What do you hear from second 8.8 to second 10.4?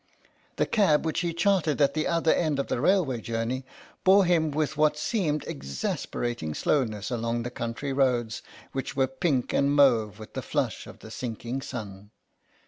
were pink and mauve with